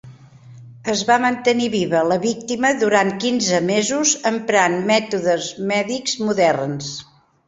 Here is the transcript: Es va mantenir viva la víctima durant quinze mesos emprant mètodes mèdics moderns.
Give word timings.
Es 0.91 1.01
va 1.09 1.15
mantenir 1.25 1.65
viva 1.73 1.99
la 2.11 2.15
víctima 2.23 2.71
durant 2.83 3.11
quinze 3.23 3.59
mesos 3.67 4.13
emprant 4.31 4.79
mètodes 4.93 5.51
mèdics 5.73 6.17
moderns. 6.23 6.89